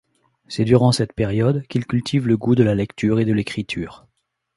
[0.47, 4.07] C’est durant cette période qu’il cultive le goût de la lecture et de l’écriture.